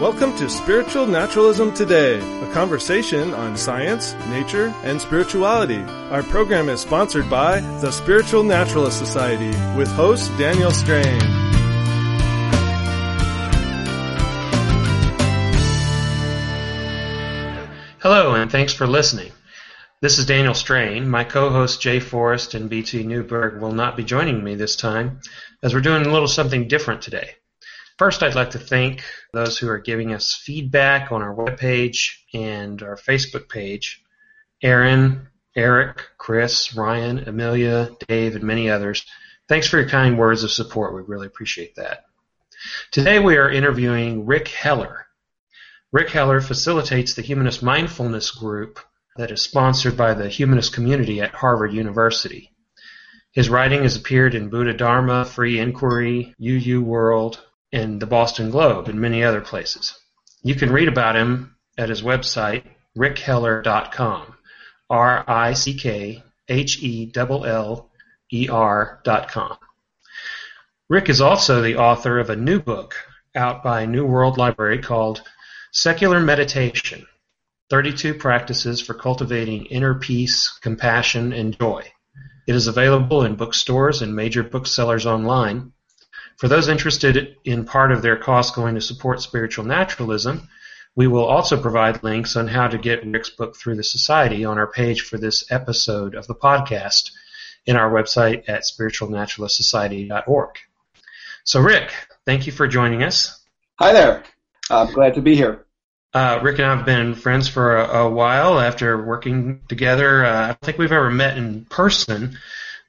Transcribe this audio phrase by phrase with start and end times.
[0.00, 5.82] Welcome to Spiritual Naturalism Today, a conversation on science, nature, and spirituality.
[6.10, 11.20] Our program is sponsored by the Spiritual Naturalist Society with host Daniel Strain.
[17.98, 19.32] Hello, and thanks for listening.
[20.00, 21.10] This is Daniel Strain.
[21.10, 25.20] My co-host Jay Forrest and BT Newberg will not be joining me this time,
[25.62, 27.34] as we're doing a little something different today.
[28.00, 29.04] First, I'd like to thank
[29.34, 34.02] those who are giving us feedback on our webpage and our Facebook page.
[34.62, 39.04] Aaron, Eric, Chris, Ryan, Amelia, Dave, and many others.
[39.50, 40.94] Thanks for your kind words of support.
[40.94, 42.04] We really appreciate that.
[42.90, 45.04] Today we are interviewing Rick Heller.
[45.92, 48.80] Rick Heller facilitates the Humanist Mindfulness Group
[49.16, 52.50] that is sponsored by the humanist community at Harvard University.
[53.32, 58.88] His writing has appeared in Buddha Dharma, Free Inquiry, UU World, and the Boston Globe,
[58.88, 59.98] and many other places.
[60.42, 62.64] You can read about him at his website,
[62.96, 64.34] rickheller.com.
[64.88, 67.90] R I C K H E L L
[68.32, 69.56] E R.com.
[70.88, 72.96] Rick is also the author of a new book
[73.36, 75.22] out by New World Library called
[75.70, 77.06] Secular Meditation
[77.70, 81.92] 32 Practices for Cultivating Inner Peace, Compassion, and Joy.
[82.48, 85.72] It is available in bookstores and major booksellers online.
[86.40, 90.48] For those interested in part of their cost going to support spiritual naturalism,
[90.96, 94.56] we will also provide links on how to get Rick's book through the Society on
[94.56, 97.10] our page for this episode of the podcast
[97.66, 100.48] in our website at spiritualnaturalistsociety.org.
[101.44, 101.92] So, Rick,
[102.24, 103.44] thank you for joining us.
[103.78, 104.24] Hi there.
[104.70, 105.66] I'm glad to be here.
[106.14, 110.24] Uh, Rick and I have been friends for a, a while after working together.
[110.24, 112.38] Uh, I don't think we've ever met in person,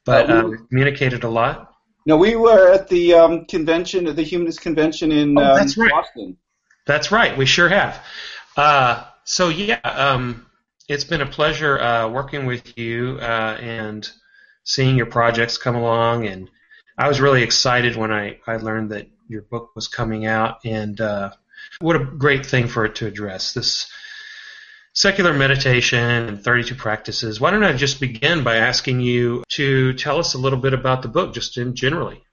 [0.06, 1.70] but uh, we've communicated a lot.
[2.06, 5.92] No, we were at the um, convention, the Humanist Convention in Oh, um, right.
[5.92, 6.38] Boston.
[6.86, 7.38] That's right.
[7.38, 8.04] We sure have.
[8.58, 10.46] Uh, so yeah, um,
[10.88, 14.10] it's been a pleasure uh, working with you uh, and
[14.64, 16.26] seeing your projects come along.
[16.26, 16.50] And
[16.98, 20.58] I was really excited when I, I learned that your book was coming out.
[20.66, 21.32] And uh,
[21.80, 23.90] what a great thing for it to address this
[24.94, 27.40] secular meditation and 32 practices.
[27.40, 31.02] Why don't I just begin by asking you to tell us a little bit about
[31.02, 32.24] the book, just in generally.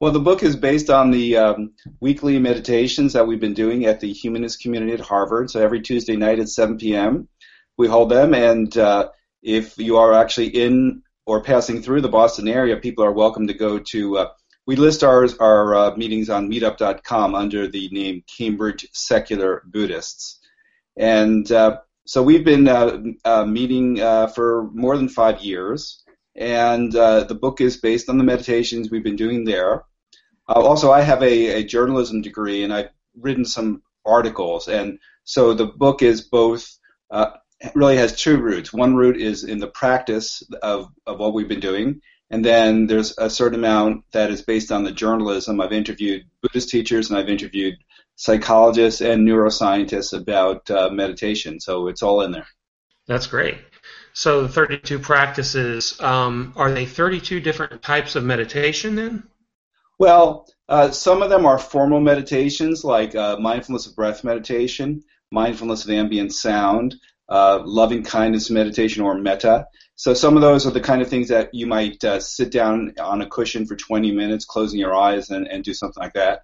[0.00, 3.98] Well, the book is based on the um, weekly meditations that we've been doing at
[3.98, 5.50] the Humanist community at Harvard.
[5.50, 7.28] So every Tuesday night at 7 p.m.
[7.76, 9.08] we hold them, and uh,
[9.42, 13.54] if you are actually in or passing through the Boston area, people are welcome to
[13.54, 14.18] go to.
[14.18, 14.28] Uh,
[14.68, 20.38] we list our our uh, meetings on Meetup.com under the name Cambridge Secular Buddhists,
[20.96, 26.02] and uh, so we've been uh, uh, meeting uh, for more than five years,
[26.34, 29.84] and uh, the book is based on the meditations we've been doing there.
[30.48, 35.52] Uh, also, I have a, a journalism degree, and I've written some articles, and so
[35.52, 36.78] the book is both
[37.10, 37.32] uh,
[37.74, 38.72] really has two roots.
[38.72, 43.18] One root is in the practice of, of what we've been doing, and then there's
[43.18, 45.60] a certain amount that is based on the journalism.
[45.60, 47.76] I've interviewed Buddhist teachers, and I've interviewed
[48.18, 52.48] psychologists and neuroscientists about uh, meditation, so it's all in there.
[53.06, 53.58] That's great.
[54.12, 59.22] So the 32 practices, um, are they 32 different types of meditation then?
[60.00, 65.84] Well, uh, some of them are formal meditations, like uh, mindfulness of breath meditation, mindfulness
[65.84, 66.96] of ambient sound,
[67.28, 69.66] uh, loving kindness meditation, or metta.
[69.94, 72.94] So some of those are the kind of things that you might uh, sit down
[73.00, 76.42] on a cushion for 20 minutes, closing your eyes, and, and do something like that.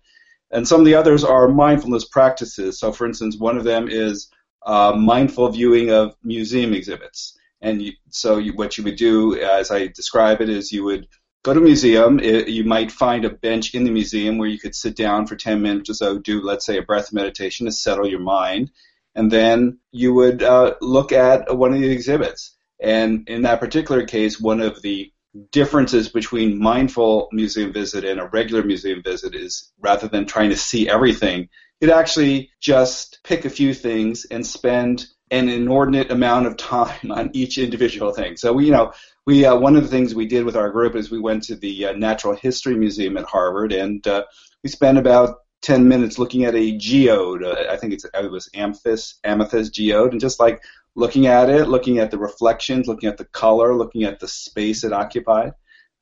[0.50, 2.78] And some of the others are mindfulness practices.
[2.78, 4.31] So, for instance, one of them is
[4.65, 7.37] uh, mindful viewing of museum exhibits.
[7.60, 11.09] And you, so, you, what you would do, as I describe it, is you would
[11.43, 12.21] go to a museum.
[12.21, 15.37] It, you might find a bench in the museum where you could sit down for
[15.37, 18.71] 10 minutes or so, do, let's say, a breath meditation to settle your mind.
[19.15, 22.56] And then you would uh, look at one of the exhibits.
[22.81, 25.12] And in that particular case, one of the
[25.50, 30.56] differences between mindful museum visit and a regular museum visit is rather than trying to
[30.56, 31.49] see everything,
[31.81, 37.31] you'd actually just pick a few things and spend an inordinate amount of time on
[37.32, 38.37] each individual thing.
[38.37, 38.93] So we, you know,
[39.26, 41.56] we uh, one of the things we did with our group is we went to
[41.56, 44.25] the uh, Natural History Museum at Harvard and uh,
[44.62, 47.43] we spent about 10 minutes looking at a geode.
[47.43, 50.62] Uh, I think it's, it was amethyst geode, and just like
[50.96, 54.85] looking at it, looking at the reflections, looking at the color, looking at the space
[54.85, 55.52] it occupied.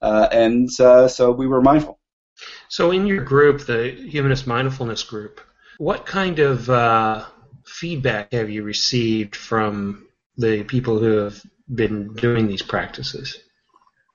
[0.01, 1.99] Uh, and uh, so we were mindful.
[2.69, 5.41] So in your group, the Humanist Mindfulness Group,
[5.79, 7.25] what kind of uh,
[7.65, 10.07] feedback have you received from
[10.37, 11.41] the people who have
[11.73, 13.39] been doing these practices?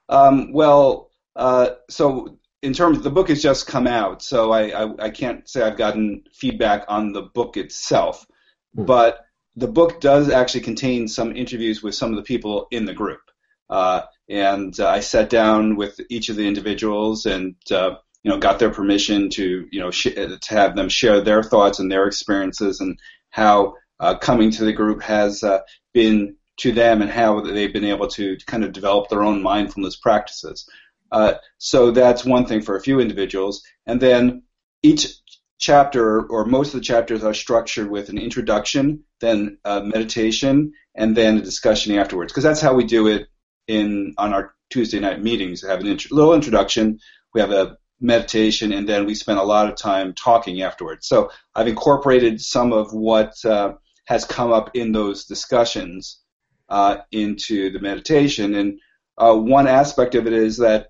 [0.09, 5.06] Um, well, uh, so in terms, the book has just come out, so I, I,
[5.06, 8.25] I can't say I've gotten feedback on the book itself.
[8.75, 8.85] Mm.
[8.85, 9.19] But
[9.57, 13.21] the book does actually contain some interviews with some of the people in the group.
[13.69, 18.38] Uh, and uh, I sat down with each of the individuals and uh, you know
[18.38, 22.07] got their permission to you know sh- to have them share their thoughts and their
[22.07, 23.00] experiences and
[23.31, 25.59] how uh, coming to the group has uh,
[25.92, 29.95] been to them and how they've been able to kind of develop their own mindfulness
[29.95, 30.69] practices.
[31.12, 34.44] Uh, so that's one thing for a few individuals, and then
[34.83, 35.07] each
[35.59, 41.15] chapter or most of the chapters are structured with an introduction, then a meditation, and
[41.15, 42.31] then a discussion afterwards.
[42.31, 43.27] Because that's how we do it
[43.68, 45.63] in on our Tuesday night meetings.
[45.63, 47.00] We have a int- little introduction.
[47.33, 51.07] We have a meditation, and then we spend a lot of time talking afterwards.
[51.07, 53.74] So I've incorporated some of what uh,
[54.06, 56.19] has come up in those discussions
[56.69, 58.54] uh, into the meditation.
[58.54, 58.80] And
[59.18, 60.89] uh, one aspect of it is that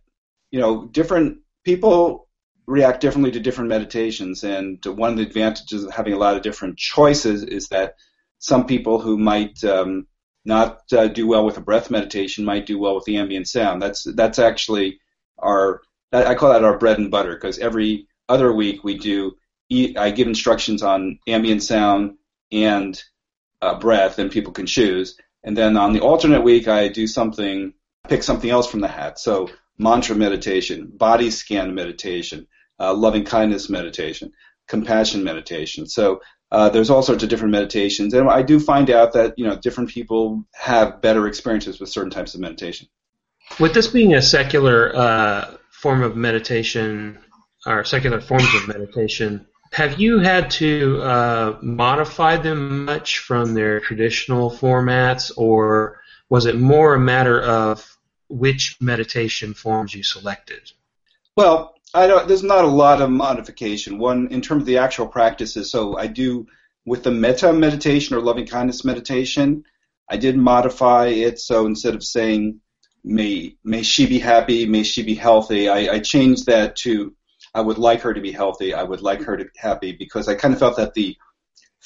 [0.51, 2.26] you know different people
[2.67, 6.43] react differently to different meditations, and one of the advantages of having a lot of
[6.43, 7.95] different choices is that
[8.39, 10.07] some people who might um,
[10.45, 13.81] not uh, do well with a breath meditation might do well with the ambient sound.
[13.81, 14.99] That's that's actually
[15.39, 15.81] our
[16.11, 19.35] I call that our bread and butter because every other week we do
[19.97, 22.17] I give instructions on ambient sound
[22.51, 23.01] and
[23.61, 25.17] uh, breath, and people can choose.
[25.43, 27.73] And then on the alternate week, I do something,
[28.07, 29.19] pick something else from the hat.
[29.19, 32.47] So mantra meditation, body scan meditation,
[32.79, 34.31] uh, loving kindness meditation,
[34.67, 35.87] compassion meditation.
[35.87, 36.21] So
[36.51, 39.57] uh, there's all sorts of different meditations, and I do find out that you know
[39.57, 42.87] different people have better experiences with certain types of meditation.
[43.59, 47.19] With this being a secular uh, form of meditation,
[47.65, 53.81] or secular forms of meditation, have you had to uh, modify them much from their
[53.81, 57.97] traditional formats, or was it more a matter of
[58.29, 60.71] which meditation forms you selected?
[61.37, 62.27] Well, I don't.
[62.27, 63.99] There's not a lot of modification.
[63.99, 65.69] One in terms of the actual practices.
[65.71, 66.47] So I do
[66.85, 69.63] with the metta meditation or loving kindness meditation.
[70.09, 72.59] I did modify it so instead of saying
[73.03, 77.13] may may she be happy, may she be healthy, I, I changed that to
[77.53, 78.73] I would like her to be healthy.
[78.73, 81.15] I would like her to be happy because I kind of felt that the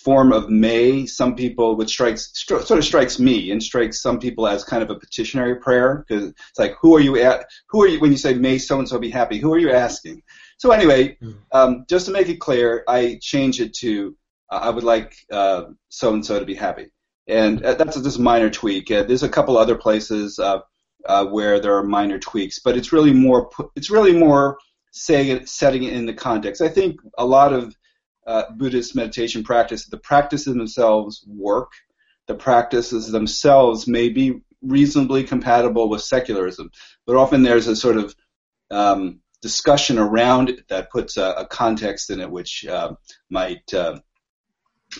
[0.03, 4.47] form of may some people which strikes sort of strikes me and strikes some people
[4.47, 7.87] as kind of a petitionary prayer because it's like who are you at who are
[7.87, 10.21] you when you say may so and so be happy who are you asking?
[10.57, 11.31] So anyway hmm.
[11.51, 14.15] um, just to make it clear i change it to
[14.51, 16.91] uh, i would like so and so to be happy.
[17.27, 18.91] And uh, that's just a minor tweak.
[18.91, 20.59] Uh, there's a couple other places uh,
[21.05, 24.57] uh, where there are minor tweaks but it's really more it's really more
[24.91, 26.61] saying setting it in the context.
[26.61, 27.75] I think a lot of
[28.25, 31.71] uh, Buddhist meditation practice, the practices themselves work.
[32.27, 36.69] The practices themselves may be reasonably compatible with secularism,
[37.05, 38.15] but often there's a sort of
[38.69, 42.93] um, discussion around it that puts a, a context in it which uh,
[43.29, 43.73] might.
[43.73, 43.99] Uh,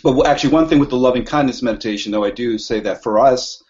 [0.04, 3.20] but actually, one thing with the loving kindness meditation, though, I do say that for
[3.20, 3.64] us,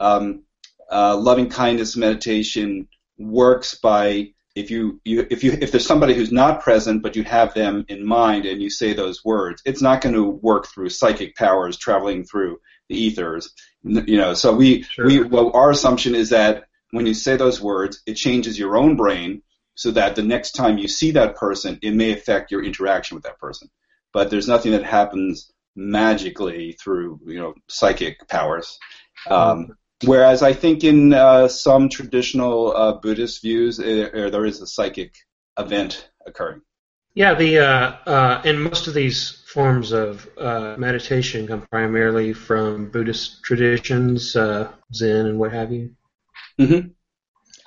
[0.00, 0.44] um,
[0.90, 6.30] uh, loving kindness meditation works by if you, you if you if there's somebody who's
[6.30, 10.00] not present but you have them in mind and you say those words, it's not
[10.00, 13.52] going to work through psychic powers traveling through the ethers.
[13.82, 15.06] You know, so we sure.
[15.06, 18.96] we well, our assumption is that when you say those words, it changes your own
[18.96, 19.42] brain
[19.74, 23.24] so that the next time you see that person, it may affect your interaction with
[23.24, 23.68] that person.
[24.12, 28.78] But there's nothing that happens magically through you know psychic powers.
[29.28, 34.60] Um, Whereas I think in uh, some traditional uh, Buddhist views, it, uh, there is
[34.60, 35.14] a psychic
[35.58, 36.62] event occurring.
[37.14, 42.90] Yeah, the uh, uh, and most of these forms of uh, meditation come primarily from
[42.90, 45.92] Buddhist traditions, Zen and what have you.
[46.60, 46.88] Mm-hmm.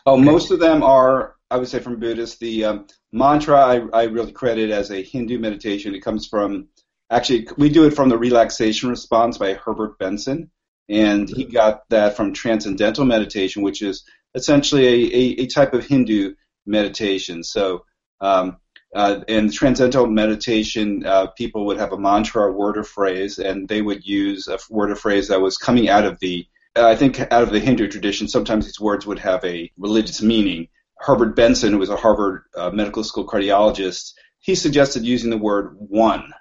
[0.05, 0.21] Oh, okay.
[0.21, 2.39] most of them are, I would say, from Buddhist.
[2.39, 5.95] The um, mantra I, I really credit as a Hindu meditation.
[5.95, 6.67] It comes from
[7.09, 10.51] actually we do it from the Relaxation Response by Herbert Benson
[10.89, 14.03] and he got that from transcendental meditation, which is
[14.35, 17.43] essentially a, a, a type of Hindu meditation.
[17.43, 17.85] So,
[18.21, 18.57] um,
[18.95, 23.67] uh, in transcendental meditation, uh, people would have a mantra or word or phrase, and
[23.67, 26.95] they would use a word or phrase that was coming out of the, uh, I
[26.95, 28.27] think, out of the Hindu tradition.
[28.27, 30.69] Sometimes these words would have a religious meaning.
[30.99, 35.75] Herbert Benson, who was a Harvard uh, Medical School cardiologist, he suggested using the word
[35.77, 36.33] one,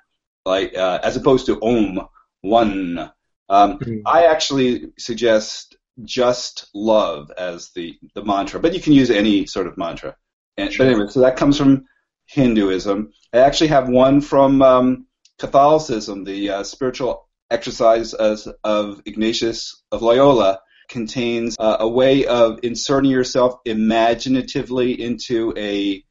[0.45, 2.09] like uh, as opposed to om,
[2.43, 3.11] one.
[3.49, 4.07] Um, mm-hmm.
[4.07, 9.67] I actually suggest just love as the, the mantra, but you can use any sort
[9.67, 10.17] of mantra.
[10.57, 10.87] And, sure.
[10.87, 11.87] But anyway, so that comes from
[12.27, 13.13] Hinduism.
[13.33, 15.07] I actually have one from um,
[15.39, 22.61] Catholicism, the uh, spiritual exercise as, of Ignatius of Loyola contains uh, a way of
[22.63, 26.03] inserting yourself imaginatively into a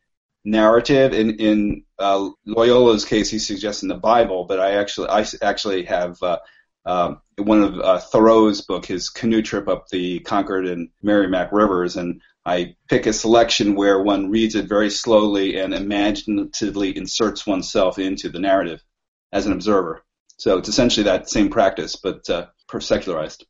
[0.44, 1.14] narrative.
[1.14, 5.86] In in uh, Loyola's case, he suggests in the Bible, but I actually I actually
[5.86, 6.40] have uh,
[6.86, 11.98] um, one of uh, Thoreau's book, his canoe trip up the Concord and Merrimack rivers,
[11.98, 17.98] and I pick a selection where one reads it very slowly and imaginatively inserts oneself
[17.98, 18.84] into the narrative
[19.32, 20.04] as an observer.
[20.38, 22.48] So it's essentially that same practice, but uh,
[22.80, 23.46] secularized.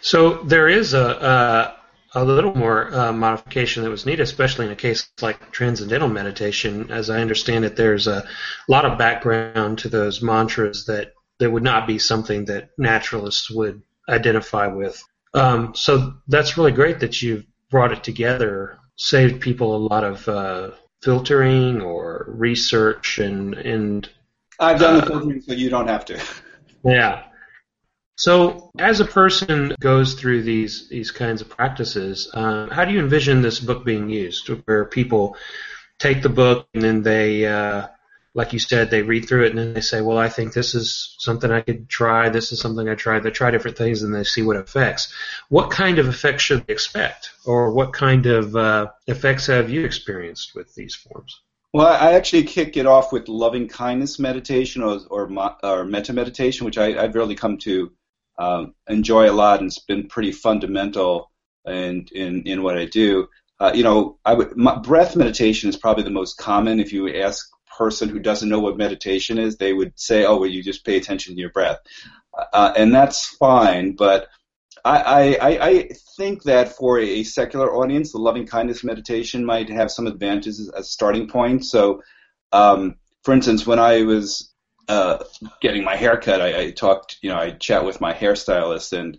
[0.00, 1.74] So there is a,
[2.14, 6.90] a little more uh, modification that was needed, especially in a case like transcendental meditation.
[6.90, 8.24] As I understand it, there's a
[8.68, 13.82] lot of background to those mantras that there would not be something that naturalists would
[14.08, 15.02] identify with.
[15.34, 20.28] Um, so that's really great that you've brought it together, saved people a lot of
[20.28, 20.70] uh,
[21.02, 24.08] filtering or research and and.
[24.60, 26.20] I've done uh, the filtering, so you don't have to.
[26.86, 27.22] Yeah.
[28.16, 33.00] So, as a person goes through these these kinds of practices, uh, how do you
[33.00, 34.48] envision this book being used?
[34.66, 35.36] Where people
[35.98, 37.88] take the book and then they, uh,
[38.34, 40.74] like you said, they read through it and then they say, "Well, I think this
[40.74, 42.28] is something I could try.
[42.28, 45.12] This is something I tried." They try different things and they see what effects.
[45.48, 49.84] What kind of effects should they expect, or what kind of uh, effects have you
[49.84, 51.40] experienced with these forms?
[51.72, 55.28] Well, I actually kick it off with loving kindness meditation or, or,
[55.64, 57.90] or metta meditation, which I, I've really come to
[58.38, 61.30] um, enjoy a lot, and it's been pretty fundamental
[61.66, 63.28] in in, in what I do.
[63.60, 66.80] Uh, you know, I would my, breath meditation is probably the most common.
[66.80, 70.50] If you ask person who doesn't know what meditation is, they would say, "Oh, well,
[70.50, 71.78] you just pay attention to your breath,"
[72.52, 73.96] uh, and that's fine.
[73.96, 74.28] But
[74.84, 79.90] I, I, I think that for a secular audience, the loving kindness meditation might have
[79.90, 81.64] some advantages as a starting point.
[81.64, 82.02] So,
[82.52, 84.52] um, for instance, when I was
[84.88, 85.24] uh,
[85.62, 89.18] getting my hair cut, I, I talked, you know, I chat with my hairstylist, and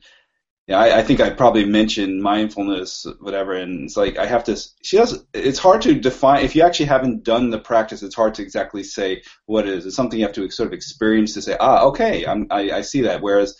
[0.74, 4.60] know, I, I think I probably mentioned mindfulness, whatever, and it's like I have to.
[4.82, 5.24] She does.
[5.34, 8.02] It's hard to define if you actually haven't done the practice.
[8.02, 9.86] It's hard to exactly say what it is.
[9.86, 12.82] It's something you have to sort of experience to say, ah, okay, I'm, I, I
[12.82, 13.22] see that.
[13.22, 13.56] Whereas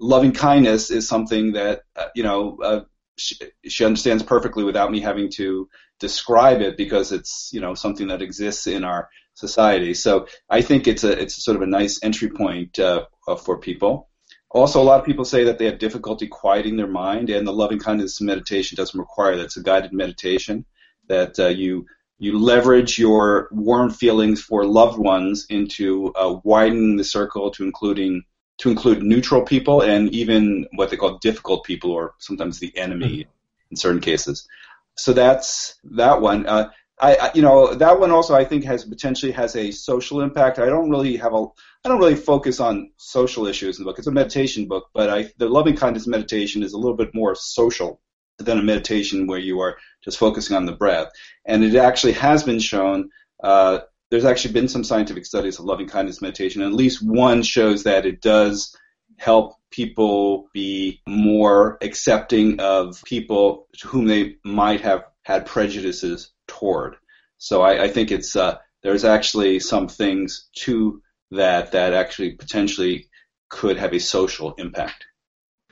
[0.00, 2.80] loving kindness is something that uh, you know uh,
[3.16, 3.36] she,
[3.66, 5.68] she understands perfectly without me having to
[6.00, 9.94] describe it because it's you know something that exists in our society.
[9.94, 13.58] So I think it's a it's sort of a nice entry point uh, uh, for
[13.58, 14.07] people.
[14.50, 17.52] Also, a lot of people say that they have difficulty quieting their mind, and the
[17.52, 19.44] loving kindness meditation doesn't require that.
[19.44, 20.64] It's a guided meditation
[21.08, 21.86] that uh, you
[22.18, 28.22] you leverage your warm feelings for loved ones into uh, widening the circle to including
[28.58, 33.18] to include neutral people and even what they call difficult people, or sometimes the enemy
[33.20, 33.30] mm-hmm.
[33.70, 34.48] in certain cases.
[34.96, 36.46] So that's that one.
[36.46, 40.58] Uh, I, you know, that one also I think has potentially has a social impact.
[40.58, 41.46] I don't really have a,
[41.84, 43.98] I don't really focus on social issues in the book.
[43.98, 47.34] It's a meditation book, but I, the loving kindness meditation is a little bit more
[47.34, 48.00] social
[48.38, 51.08] than a meditation where you are just focusing on the breath.
[51.44, 53.10] And it actually has been shown.
[53.42, 57.42] Uh, there's actually been some scientific studies of loving kindness meditation, and at least one
[57.42, 58.76] shows that it does
[59.18, 66.96] help people be more accepting of people to whom they might have had prejudices toward.
[67.38, 73.08] So I, I think it's uh, there's actually some things to that that actually potentially
[73.48, 75.04] could have a social impact.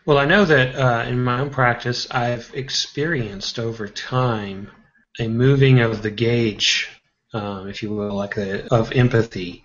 [0.05, 4.71] Well, I know that uh, in my own practice, I've experienced over time
[5.19, 6.88] a moving of the gauge,
[7.33, 9.64] um, if you will, like of empathy,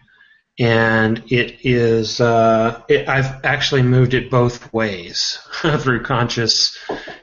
[0.58, 6.78] and it is uh, it, I've actually moved it both ways through conscious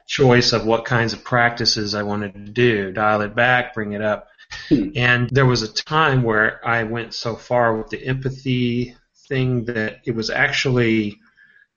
[0.09, 4.03] choice of what kinds of practices I wanted to do, dial it back, bring it
[4.03, 4.29] up.
[4.69, 4.89] Hmm.
[4.97, 8.97] And there was a time where I went so far with the empathy
[9.29, 11.19] thing that it was actually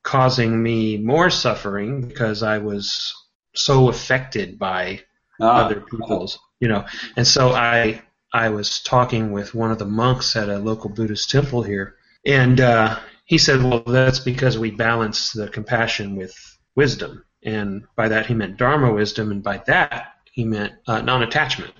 [0.03, 3.13] causing me more suffering because I was
[3.53, 5.01] so affected by
[5.41, 6.85] ah, other people's, you know.
[7.17, 8.01] And so I
[8.33, 11.95] I was talking with one of the monks at a local Buddhist temple here,
[12.25, 16.33] and uh, he said, "Well, that's because we balance the compassion with
[16.77, 21.73] wisdom." And by that he meant Dharma wisdom, and by that he meant uh, non-attachment.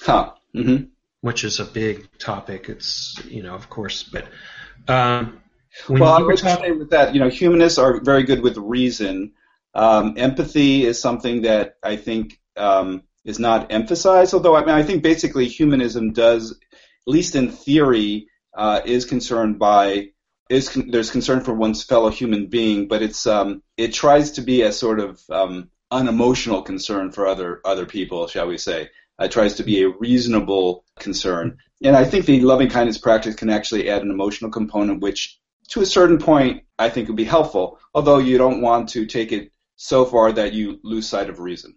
[0.00, 0.32] Huh.
[0.54, 0.84] Mm-hmm.
[1.20, 2.68] Which is a big topic.
[2.68, 4.26] It's you know, of course, but
[4.88, 5.40] um,
[5.88, 9.32] well, I would talking- say with that, you know, humanists are very good with reason.
[9.74, 14.34] Um, empathy is something that I think um, is not emphasized.
[14.34, 16.58] Although I mean, I think basically humanism does, at
[17.06, 20.08] least in theory, uh, is concerned by
[20.52, 24.42] is con- there's concern for one's fellow human being, but it's um, it tries to
[24.42, 28.90] be a sort of um, unemotional concern for other other people, shall we say?
[29.18, 33.50] It tries to be a reasonable concern, and I think the loving kindness practice can
[33.50, 37.78] actually add an emotional component, which to a certain point I think would be helpful.
[37.94, 41.76] Although you don't want to take it so far that you lose sight of reason.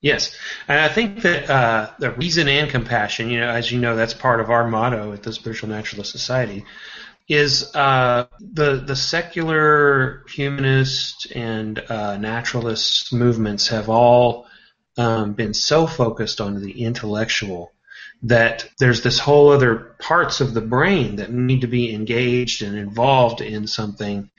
[0.00, 0.36] Yes,
[0.68, 4.12] and I think that uh, the reason and compassion, you know, as you know, that's
[4.12, 6.66] part of our motto at the Spiritual Naturalist Society,
[7.28, 14.46] is uh, the the secular humanist and uh, naturalist movements have all
[14.98, 17.72] um, been so focused on the intellectual
[18.22, 22.76] that there's this whole other parts of the brain that need to be engaged and
[22.76, 24.30] involved in something.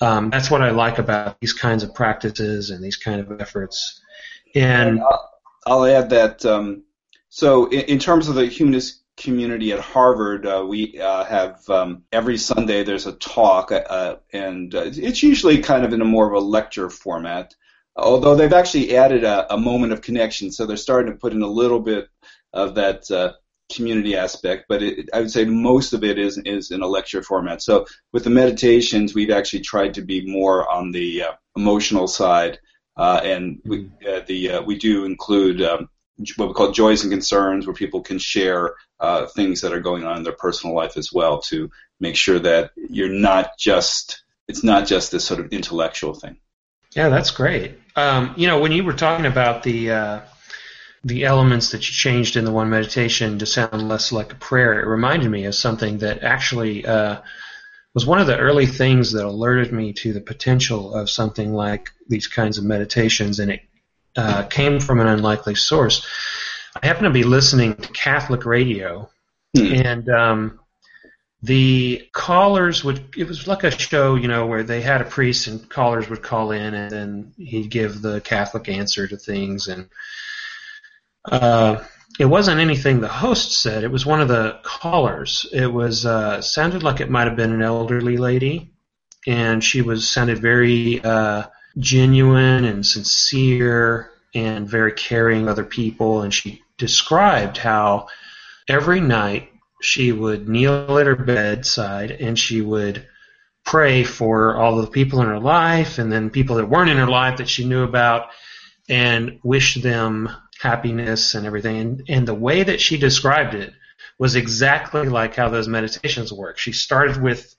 [0.00, 4.02] Um, that's what I like about these kinds of practices and these kind of efforts
[4.56, 5.30] and I'll,
[5.66, 6.44] I'll add that.
[6.44, 6.84] Um,
[7.28, 12.02] so, in, in, terms of the humanist community at Harvard, uh, we uh, have um,
[12.12, 16.26] every Sunday there's a talk, uh, and uh, it's usually kind of in a more
[16.26, 17.54] of a lecture format.
[17.96, 21.42] Although they've actually added a, a moment of connection, so they're starting to put in
[21.42, 22.08] a little bit
[22.52, 23.32] of that uh,
[23.72, 27.22] community aspect, but it, I would say most of it is is in a lecture
[27.22, 27.62] format.
[27.62, 32.58] So with the meditations, we've actually tried to be more on the uh, emotional side
[32.96, 34.06] uh, and we, mm-hmm.
[34.08, 35.88] uh, the uh, we do include um,
[36.36, 40.04] what we call joys and concerns, where people can share uh, things that are going
[40.04, 41.70] on in their personal life as well, to
[42.00, 46.36] make sure that you're not just it's not just this sort of intellectual thing.
[46.94, 47.78] Yeah, that's great.
[47.96, 50.20] Um, you know, when you were talking about the uh,
[51.04, 54.80] the elements that you changed in the one meditation to sound less like a prayer,
[54.80, 57.20] it reminded me of something that actually uh,
[57.94, 61.90] was one of the early things that alerted me to the potential of something like
[62.08, 63.60] these kinds of meditations, and it
[64.16, 66.06] uh, came from an unlikely source.
[66.80, 69.08] I happened to be listening to Catholic radio,
[69.56, 69.72] hmm.
[69.72, 70.60] and um,
[71.42, 75.46] the callers would it was like a show you know where they had a priest
[75.46, 79.88] and callers would call in and then he'd give the catholic answer to things and
[81.30, 81.82] uh,
[82.18, 83.84] it wasn't anything the host said.
[83.84, 85.46] It was one of the callers.
[85.52, 88.72] It was uh, sounded like it might have been an elderly lady,
[89.26, 91.44] and she was sounded very uh,
[91.78, 96.22] genuine and sincere and very caring of other people.
[96.22, 98.08] And she described how
[98.68, 99.50] every night
[99.82, 103.06] she would kneel at her bedside and she would
[103.64, 107.08] pray for all the people in her life and then people that weren't in her
[107.08, 108.28] life that she knew about
[108.88, 111.76] and wish them happiness and everything.
[111.76, 113.72] And, and the way that she described it
[114.18, 116.58] was exactly like how those meditations work.
[116.58, 117.54] She started with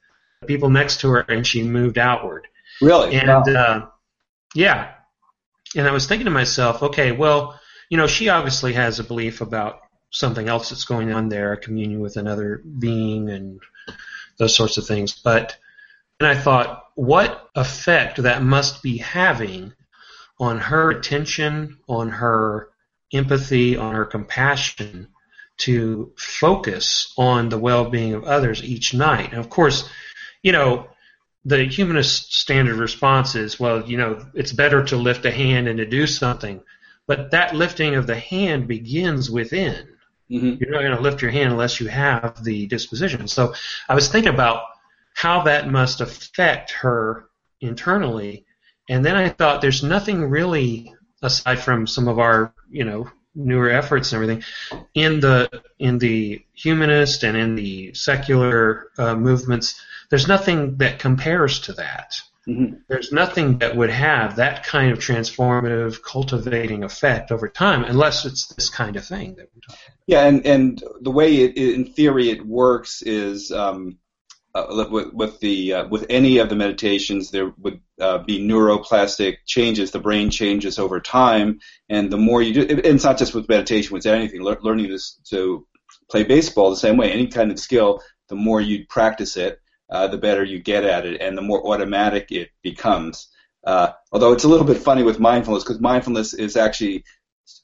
[0.48, 2.48] people next to her and she moved outward.
[2.82, 3.16] Really?
[3.16, 3.44] And wow.
[3.44, 3.88] uh,
[4.58, 4.94] yeah.
[5.76, 9.40] And I was thinking to myself, okay, well, you know, she obviously has a belief
[9.42, 13.60] about something else that's going on there, a communion with another being and
[14.40, 15.14] those sorts of things.
[15.14, 15.56] But
[16.20, 19.74] and I thought, what effect that must be having
[20.40, 22.70] on her attention, on her
[23.14, 25.10] empathy, on her compassion
[25.58, 29.32] to focus on the well-being of others each night.
[29.32, 29.88] And of course,
[30.42, 30.88] you know,
[31.48, 35.78] the humanist standard response is, well, you know, it's better to lift a hand and
[35.78, 36.62] to do something.
[37.08, 39.88] But that lifting of the hand begins within.
[40.30, 40.56] Mm-hmm.
[40.60, 43.30] You're not going to lift your hand unless you have the disposition.
[43.30, 43.54] So
[43.88, 44.64] I was thinking about
[45.14, 47.30] how that must affect her
[47.62, 48.46] internally.
[48.90, 53.70] And then I thought there's nothing really aside from some of our you know newer
[53.70, 54.44] efforts and everything
[54.94, 61.60] in the in the humanist and in the secular uh, movements there's nothing that compares
[61.60, 62.16] to that
[62.48, 62.76] mm-hmm.
[62.88, 68.48] there's nothing that would have that kind of transformative cultivating effect over time unless it's
[68.56, 70.04] this kind of thing that we're talking about.
[70.08, 73.98] yeah and and the way it in theory it works is um,
[74.58, 79.38] uh, with, with the uh, with any of the meditations, there would uh, be neuroplastic
[79.46, 79.92] changes.
[79.92, 83.50] The brain changes over time, and the more you do, it, it's not just with
[83.50, 84.44] meditation; with anything.
[84.44, 85.68] Le- learning this to
[86.10, 87.12] play baseball the same way.
[87.12, 89.60] Any kind of skill, the more you practice it,
[89.92, 93.30] uh, the better you get at it, and the more automatic it becomes.
[93.66, 97.04] Uh, although it's a little bit funny with mindfulness, because mindfulness is actually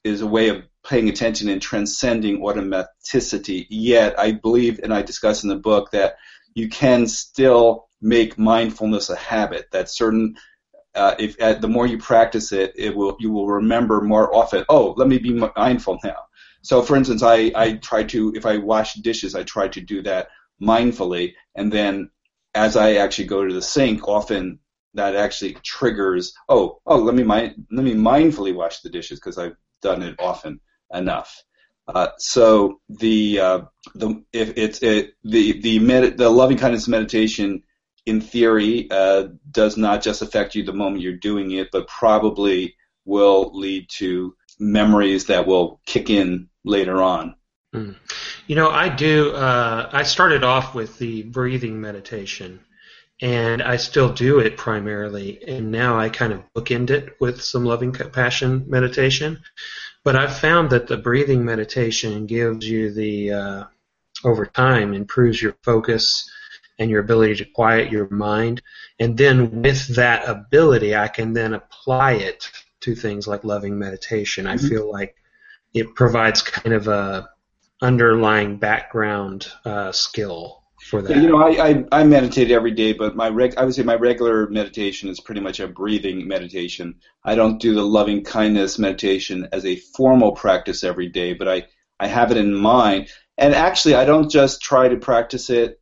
[0.03, 3.65] is a way of paying attention and transcending automaticity.
[3.69, 6.15] Yet, I believe, and I discuss in the book that
[6.53, 9.67] you can still make mindfulness a habit.
[9.71, 10.35] That certain
[10.95, 14.63] uh, if uh, the more you practice it, it will you will remember more often.
[14.69, 16.25] Oh, let me be mindful now.
[16.61, 20.01] So, for instance, I I try to if I wash dishes, I try to do
[20.03, 20.27] that
[20.61, 22.09] mindfully, and then
[22.53, 24.59] as I actually go to the sink, often
[24.93, 26.33] that actually triggers.
[26.47, 30.15] Oh, oh, let me mind let me mindfully wash the dishes because I've done it
[30.19, 30.59] often
[30.93, 31.43] enough.
[31.87, 33.61] Uh, so the uh,
[33.95, 37.63] the if it's it, the the med- the loving kindness meditation
[38.05, 42.75] in theory uh, does not just affect you the moment you're doing it, but probably
[43.05, 47.35] will lead to memories that will kick in later on.
[47.73, 47.95] Mm.
[48.47, 49.31] You know, I do.
[49.33, 52.59] Uh, I started off with the breathing meditation,
[53.21, 55.43] and I still do it primarily.
[55.45, 59.41] And now I kind of bookend it with some loving compassion meditation.
[60.03, 63.63] But I've found that the breathing meditation gives you the, uh,
[64.23, 66.29] over time, improves your focus
[66.79, 68.61] and your ability to quiet your mind.
[68.99, 72.49] And then with that ability, I can then apply it
[72.81, 74.45] to things like loving meditation.
[74.45, 74.65] Mm-hmm.
[74.65, 75.15] I feel like
[75.73, 77.29] it provides kind of a
[77.81, 81.15] underlying background uh, skill for that.
[81.17, 83.95] You know, I, I, I meditate every day, but my reg, I would say my
[83.95, 86.95] regular meditation is pretty much a breathing meditation.
[87.23, 91.67] I don't do the loving kindness meditation as a formal practice every day, but I,
[91.99, 93.09] I have it in mind.
[93.37, 95.79] And actually, I don't just try to practice it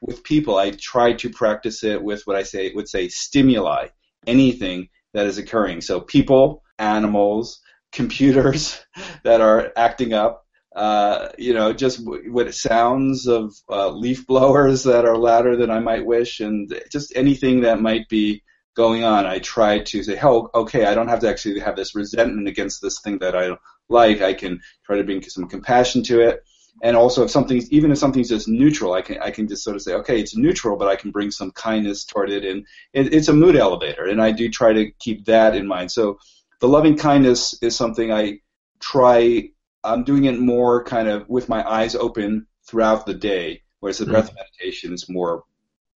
[0.00, 0.56] with people.
[0.56, 3.88] I try to practice it with what I say would say stimuli,
[4.26, 5.80] anything that is occurring.
[5.80, 7.60] So people, animals,
[7.92, 8.80] computers
[9.24, 10.46] that are acting up,
[10.78, 15.80] uh, you know, just what sounds of uh, leaf blowers that are louder than I
[15.80, 18.44] might wish, and just anything that might be
[18.76, 19.26] going on.
[19.26, 22.80] I try to say, "Oh, okay, I don't have to actually have this resentment against
[22.80, 23.56] this thing that I
[23.88, 24.22] like.
[24.22, 26.44] I can try to bring some compassion to it."
[26.80, 29.74] And also, if something's even if something's just neutral, I can I can just sort
[29.74, 33.12] of say, okay, it's neutral, but I can bring some kindness toward it, and it,
[33.12, 34.04] it's a mood elevator.
[34.04, 35.90] And I do try to keep that in mind.
[35.90, 36.20] So,
[36.60, 38.42] the loving kindness is something I
[38.78, 39.50] try
[39.84, 44.04] I'm doing it more kind of with my eyes open throughout the day, whereas the
[44.04, 44.12] mm-hmm.
[44.12, 45.44] breath meditation is more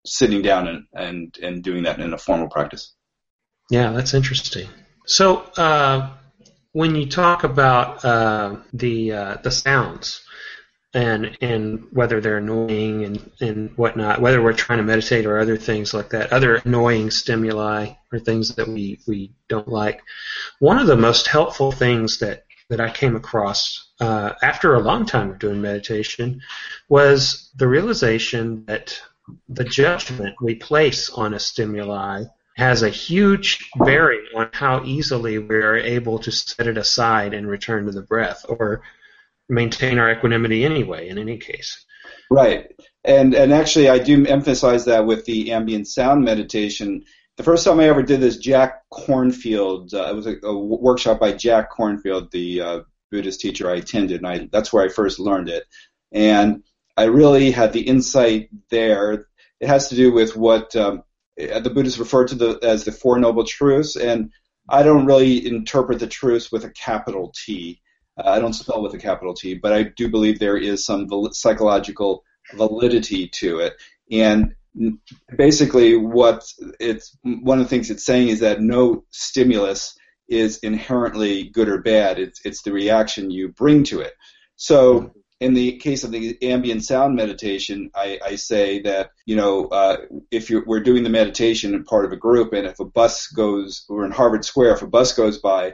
[0.05, 2.93] sitting down and, and, and doing that in a formal practice.
[3.69, 4.67] Yeah, that's interesting.
[5.05, 6.09] So uh,
[6.73, 10.21] when you talk about uh, the uh, the sounds
[10.93, 15.57] and and whether they're annoying and, and whatnot, whether we're trying to meditate or other
[15.57, 20.01] things like that, other annoying stimuli or things that we, we don't like,
[20.59, 25.05] one of the most helpful things that that I came across uh, after a long
[25.05, 26.39] time of doing meditation
[26.87, 28.97] was the realization that
[29.49, 32.23] the judgment we place on a stimuli
[32.55, 37.45] has a huge bearing on how easily we are able to set it aside and
[37.45, 38.83] return to the breath or
[39.49, 41.85] maintain our equanimity anyway in any case.
[42.29, 42.71] Right.
[43.03, 47.03] And and actually i do emphasize that with the ambient sound meditation
[47.37, 51.19] the first time I ever did this, Jack Kornfield, uh, it was a, a, workshop
[51.19, 55.19] by Jack Kornfield, the uh, Buddhist teacher I attended, and I, that's where I first
[55.19, 55.63] learned it.
[56.11, 56.63] And
[56.97, 59.27] I really had the insight there.
[59.59, 61.03] It has to do with what um,
[61.37, 64.31] the Buddhists refer to the, as the Four Noble Truths, and
[64.69, 67.81] I don't really interpret the truths with a capital T.
[68.17, 71.07] Uh, I don't spell with a capital T, but I do believe there is some
[71.31, 73.73] psychological validity to it.
[74.11, 74.55] And
[75.37, 76.43] basically what
[76.79, 79.97] it's one of the things it's saying is that no stimulus
[80.29, 82.19] is inherently good or bad.
[82.19, 84.13] It's it's the reaction you bring to it.
[84.55, 89.65] So in the case of the ambient sound meditation, I, I say that you know
[89.67, 89.97] uh,
[90.29, 93.27] if you're, we're doing the meditation in part of a group, and if a bus
[93.27, 95.73] goes, we're in Harvard Square, if a bus goes by,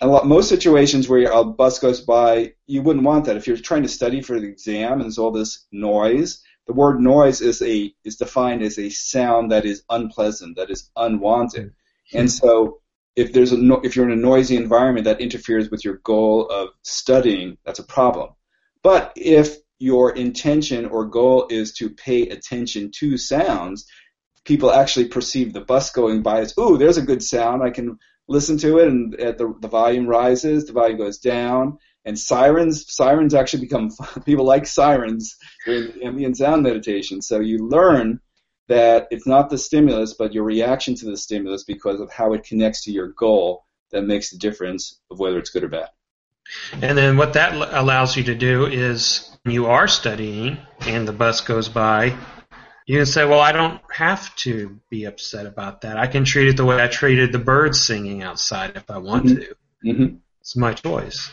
[0.00, 3.36] a lot, most situations where a bus goes by, you wouldn't want that.
[3.36, 7.00] If you're trying to study for the exam and there's all this noise, the word
[7.00, 11.68] noise is a is defined as a sound that is unpleasant, that is unwanted.
[11.68, 12.18] Mm-hmm.
[12.18, 12.80] And so
[13.16, 16.46] if there's a no, if you're in a noisy environment that interferes with your goal
[16.46, 18.30] of studying, that's a problem.
[18.82, 23.86] But if your intention or goal is to pay attention to sounds,
[24.44, 27.62] people actually perceive the bus going by as, ooh, there's a good sound.
[27.62, 31.78] I can listen to it, and the, the volume rises, the volume goes down,
[32.08, 33.90] and sirens sirens actually become
[34.24, 37.20] people like sirens the ambient sound meditation.
[37.20, 38.20] So you learn
[38.68, 42.44] that it's not the stimulus, but your reaction to the stimulus because of how it
[42.44, 45.88] connects to your goal that makes the difference of whether it's good or bad.
[46.72, 51.12] And then what that allows you to do is when you are studying and the
[51.12, 52.16] bus goes by,
[52.86, 55.98] you can say, well, I don't have to be upset about that.
[55.98, 59.26] I can treat it the way I treated the birds singing outside if I want
[59.26, 59.40] mm-hmm.
[59.40, 59.92] to.
[59.92, 60.16] Mm-hmm.
[60.40, 61.30] It's my choice.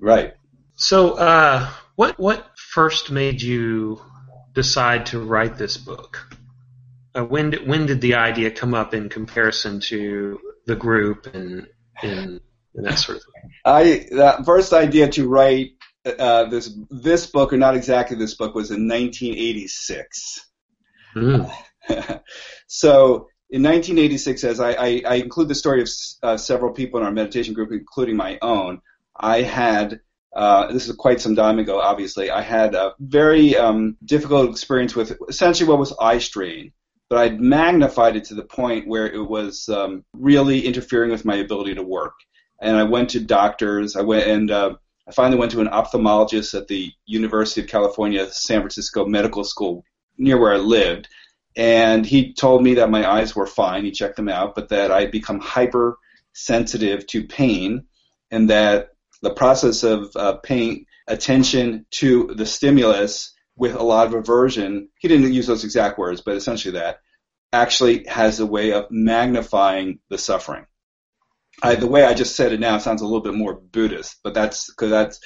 [0.00, 0.34] Right.
[0.74, 4.00] So, uh, what what first made you
[4.52, 6.28] decide to write this book?
[7.14, 11.68] Uh, when did when did the idea come up in comparison to the group and
[12.02, 12.40] and,
[12.74, 13.50] and that sort of thing?
[13.64, 15.72] I the first idea to write
[16.04, 20.50] uh, this this book, or not exactly this book, was in 1986.
[21.16, 21.50] Mm.
[22.66, 25.88] so in 1986, as I, I, I, include the story of
[26.22, 28.80] uh, several people in our meditation group, including my own,
[29.16, 30.00] I had
[30.34, 32.30] uh, this is quite some time ago, obviously.
[32.30, 36.72] I had a very um, difficult experience with essentially what was eye strain,
[37.08, 41.36] but I'd magnified it to the point where it was um, really interfering with my
[41.36, 42.14] ability to work.
[42.60, 43.94] And I went to doctors.
[43.94, 44.74] I went and uh,
[45.08, 49.84] I finally went to an ophthalmologist at the University of California, San Francisco Medical School,
[50.18, 51.08] near where I lived.
[51.56, 53.84] and he told me that my eyes were fine.
[53.84, 57.84] He checked them out, but that I'd become hypersensitive to pain,
[58.30, 58.93] and that
[59.24, 65.08] the process of uh, paying attention to the stimulus with a lot of aversion, he
[65.08, 66.98] didn't use those exact words, but essentially that,
[67.52, 70.66] actually has a way of magnifying the suffering.
[71.62, 74.34] I, the way I just said it now sounds a little bit more Buddhist, but
[74.34, 75.20] that's because that's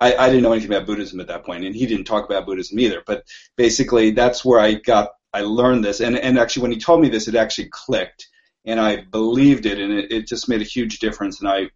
[0.00, 2.46] I, I didn't know anything about Buddhism at that point, and he didn't talk about
[2.46, 3.02] Buddhism either.
[3.04, 3.24] But
[3.56, 7.08] basically, that's where I got I learned this, and and actually when he told me
[7.08, 8.28] this, it actually clicked,
[8.64, 11.70] and I believed it, and it, it just made a huge difference, and I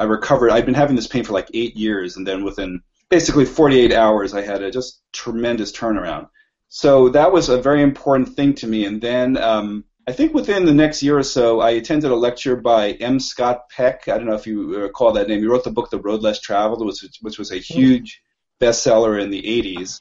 [0.00, 0.50] I recovered.
[0.50, 4.32] I'd been having this pain for like eight years, and then within basically 48 hours,
[4.32, 6.28] I had a just tremendous turnaround.
[6.68, 8.86] So that was a very important thing to me.
[8.86, 12.56] And then um, I think within the next year or so, I attended a lecture
[12.56, 13.20] by M.
[13.20, 14.08] Scott Peck.
[14.08, 15.40] I don't know if you recall that name.
[15.40, 18.22] He wrote the book The Road Less Traveled, which, which was a huge
[18.58, 20.00] bestseller in the 80s.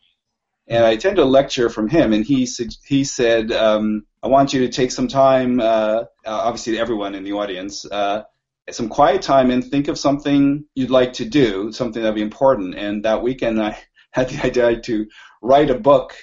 [0.67, 2.47] And I attended a lecture from him, and he
[2.85, 7.23] he said, um, "I want you to take some time, uh, obviously to everyone in
[7.23, 8.21] the audience, uh,
[8.71, 12.75] some quiet time and think of something you'd like to do, something that'd be important."
[12.75, 13.77] And that weekend, I
[14.11, 15.05] had the idea to
[15.41, 16.15] write a book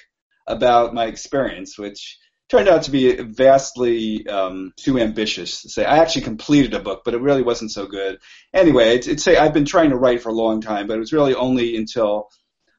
[0.47, 2.17] about my experience, which
[2.49, 5.85] turned out to be vastly um, too ambitious to say.
[5.85, 8.19] I actually completed a book, but it really wasn't so good.
[8.53, 10.99] Anyway, it's, it's say I've been trying to write for a long time, but it
[10.99, 12.29] was really only until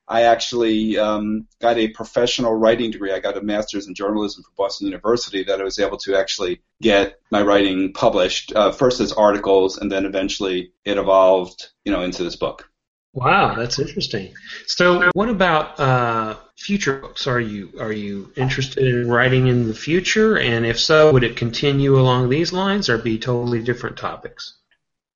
[0.08, 3.12] I actually um, got a professional writing degree.
[3.12, 6.62] I got a master's in journalism from Boston University that I was able to actually
[6.80, 12.02] get my writing published uh, first as articles, and then eventually it evolved, you know,
[12.02, 12.70] into this book.
[13.12, 14.34] Wow, that's interesting.
[14.66, 17.26] So, what about uh, future books?
[17.26, 20.38] Are you are you interested in writing in the future?
[20.38, 24.54] And if so, would it continue along these lines or be totally different topics?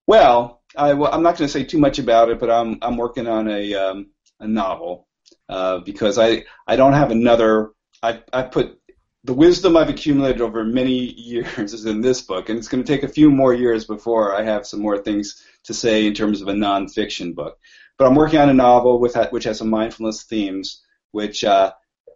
[0.06, 3.28] Well, I, am not going to say too much about it, but I'm I'm working
[3.28, 4.06] on a um,
[4.42, 5.08] a novel
[5.48, 7.70] uh, because I I don't have another.
[8.02, 8.78] I I put
[9.24, 12.92] the wisdom I've accumulated over many years is in this book, and it's going to
[12.92, 16.42] take a few more years before I have some more things to say in terms
[16.42, 17.58] of a nonfiction book.
[17.98, 21.72] But I'm working on a novel with which has some mindfulness themes, which uh,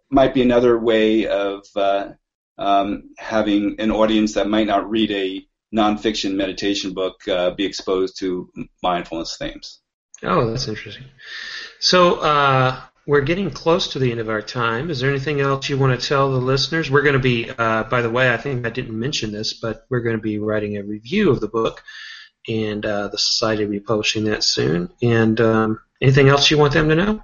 [0.09, 2.09] might be another way of uh,
[2.57, 8.19] um, having an audience that might not read a nonfiction meditation book uh, be exposed
[8.19, 9.79] to mindfulness themes.
[10.23, 11.05] Oh, that's interesting.
[11.79, 14.89] So uh, we're getting close to the end of our time.
[14.89, 16.89] Is there anything else you want to tell the listeners?
[16.89, 19.85] We're going to be, uh, by the way, I think I didn't mention this, but
[19.89, 21.83] we're going to be writing a review of the book
[22.47, 24.89] and uh, the society will be publishing that soon.
[25.01, 27.23] And um, anything else you want them to know?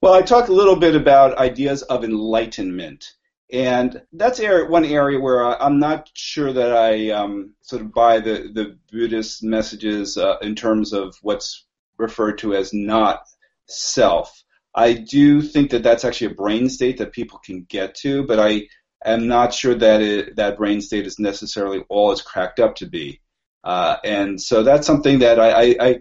[0.00, 3.12] Well, I talked a little bit about ideas of enlightenment.
[3.50, 8.50] And that's one area where I'm not sure that I um, sort of buy the,
[8.52, 11.64] the Buddhist messages uh, in terms of what's
[11.96, 13.22] referred to as not
[13.68, 14.42] self.
[14.74, 18.38] I do think that that's actually a brain state that people can get to, but
[18.38, 18.68] I
[19.04, 22.86] am not sure that it, that brain state is necessarily all it's cracked up to
[22.86, 23.20] be.
[23.64, 25.98] Uh, and so that's something that I, I, I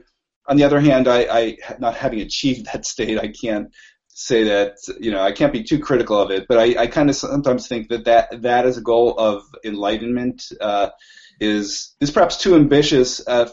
[0.47, 3.73] on the other hand, I, I, not having achieved that state, I can't
[4.09, 6.47] say that you know I can't be too critical of it.
[6.47, 10.43] But I, I kind of sometimes think that that that is a goal of enlightenment
[10.59, 10.89] uh,
[11.39, 13.49] is is perhaps too ambitious uh,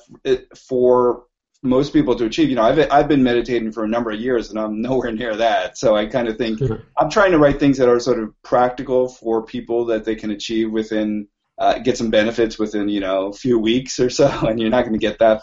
[0.68, 1.24] for
[1.64, 2.50] most people to achieve.
[2.50, 5.34] You know, I've I've been meditating for a number of years, and I'm nowhere near
[5.36, 5.78] that.
[5.78, 6.60] So I kind of think
[6.96, 10.30] I'm trying to write things that are sort of practical for people that they can
[10.30, 14.60] achieve within uh, get some benefits within you know a few weeks or so, and
[14.60, 15.42] you're not going to get that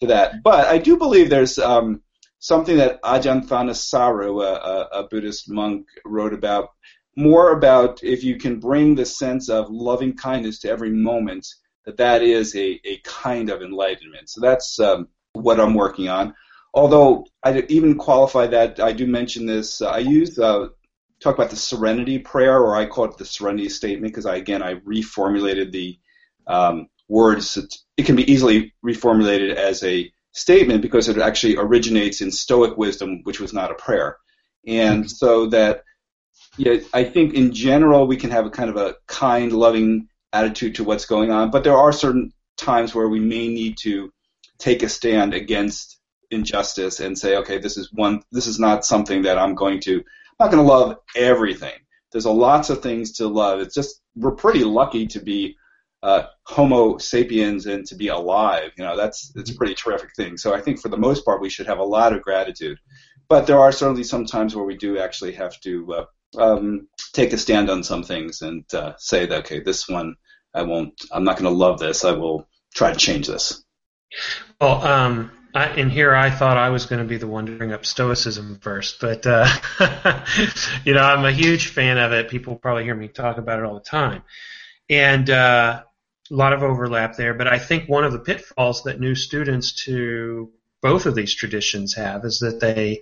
[0.00, 0.42] to that.
[0.42, 2.02] But I do believe there's um,
[2.38, 6.70] something that Ajahn Thanissaro, a, a, Buddhist monk, wrote about
[7.16, 11.46] more about if you can bring the sense of loving kindness to every moment,
[11.86, 14.28] that that is a, a kind of enlightenment.
[14.28, 16.34] So that's um, what I'm working on.
[16.74, 19.80] Although I even qualify that, I do mention this.
[19.80, 20.68] Uh, I use uh,
[21.20, 24.62] talk about the serenity prayer, or I call it the serenity statement, because I again
[24.62, 25.98] I reformulated the
[26.46, 27.56] um, words.
[27.96, 33.20] It can be easily reformulated as a statement because it actually originates in Stoic wisdom,
[33.24, 34.18] which was not a prayer,
[34.66, 35.08] and mm-hmm.
[35.08, 35.82] so that
[36.58, 40.74] yeah, I think in general we can have a kind of a kind, loving attitude
[40.76, 44.10] to what's going on, but there are certain times where we may need to
[44.58, 49.22] take a stand against injustice and say, okay, this is one, this is not something
[49.22, 51.74] that I'm going to, I'm not going to love everything.
[52.12, 53.60] There's a lots of things to love.
[53.60, 55.56] It's just we're pretty lucky to be
[56.02, 58.70] uh, Homo sapiens and to be alive.
[58.76, 60.36] You know, that's it's a pretty terrific thing.
[60.36, 62.78] So I think for the most part we should have a lot of gratitude.
[63.28, 67.32] But there are certainly some times where we do actually have to uh, um, take
[67.32, 70.14] a stand on some things and uh, say that okay, this one
[70.54, 70.94] I won't.
[71.12, 72.04] I'm not going to love this.
[72.04, 73.64] I will try to change this.
[74.60, 77.52] Well, um, I, and here I thought I was going to be the one to
[77.52, 79.48] bring up Stoicism first, but uh,
[80.84, 82.28] you know I'm a huge fan of it.
[82.28, 84.22] People probably hear me talk about it all the time,
[84.90, 85.82] and uh,
[86.30, 87.32] a lot of overlap there.
[87.32, 90.50] But I think one of the pitfalls that new students to
[90.82, 93.00] both of these traditions have is that they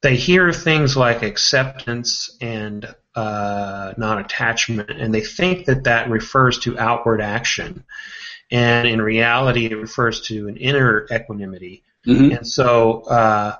[0.00, 6.78] they hear things like acceptance and uh, non-attachment, and they think that that refers to
[6.78, 7.84] outward action
[8.54, 11.82] and in reality, it refers to an inner equanimity.
[12.06, 12.36] Mm-hmm.
[12.36, 13.56] And so uh,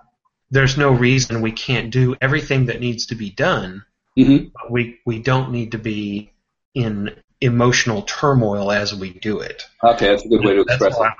[0.53, 3.85] there's no reason we can't do everything that needs to be done.
[4.17, 4.73] Mm-hmm.
[4.73, 6.31] we we don't need to be
[6.73, 9.65] in emotional turmoil as we do it.
[9.83, 11.13] Okay, that's a good way to express it.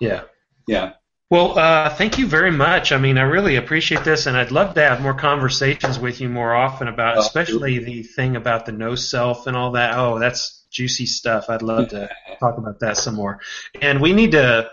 [0.00, 0.22] Yeah.
[0.66, 0.94] Yeah.
[1.30, 2.90] Well, uh, thank you very much.
[2.90, 6.28] I mean, I really appreciate this, and I'd love to have more conversations with you
[6.28, 9.96] more often about, especially the thing about the no self and all that.
[9.96, 11.46] Oh, that's juicy stuff.
[11.48, 12.10] I'd love to
[12.40, 13.40] talk about that some more.
[13.80, 14.70] And we need to.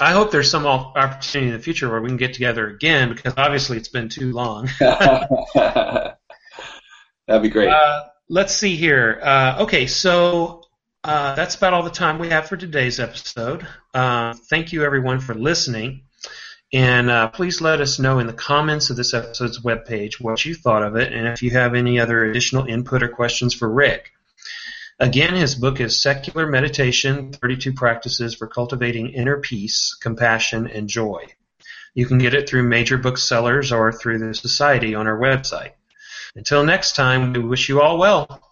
[0.00, 3.34] I hope there's some opportunity in the future where we can get together again because
[3.36, 4.68] obviously it's been too long.
[4.80, 6.14] That'd
[7.42, 7.68] be great.
[7.68, 9.18] Uh, let's see here.
[9.20, 10.62] Uh, okay, so
[11.02, 13.66] uh, that's about all the time we have for today's episode.
[13.92, 16.02] Uh, thank you everyone for listening.
[16.72, 20.54] And uh, please let us know in the comments of this episode's webpage what you
[20.54, 24.12] thought of it and if you have any other additional input or questions for Rick.
[25.00, 31.22] Again, his book is Secular Meditation 32 Practices for Cultivating Inner Peace, Compassion, and Joy.
[31.94, 35.74] You can get it through major booksellers or through the Society on our website.
[36.34, 38.42] Until next time, we wish you all well.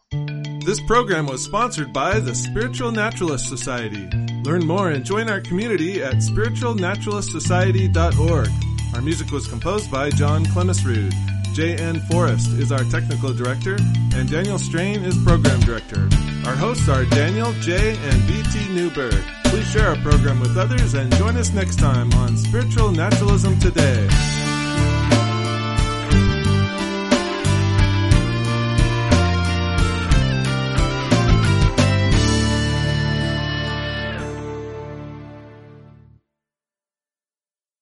[0.64, 4.08] This program was sponsored by the Spiritual Naturalist Society.
[4.44, 8.48] Learn more and join our community at spiritualnaturalistsociety.org.
[8.94, 11.35] Our music was composed by John Clemisrude.
[11.56, 12.00] J.N.
[12.00, 13.78] Forrest is our technical director,
[14.12, 16.06] and Daniel Strain is program director.
[16.44, 18.68] Our hosts are Daniel, Jay, and B.T.
[18.74, 19.24] Newberg.
[19.46, 24.06] Please share our program with others and join us next time on Spiritual Naturalism Today.